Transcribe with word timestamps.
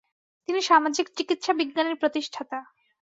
তিনি 0.47 0.61
সামাজিক 0.61 1.05
চিকিৎসাবিজ্ঞানের 1.17 1.95
প্রতিষ্ঠাতা। 1.95 2.59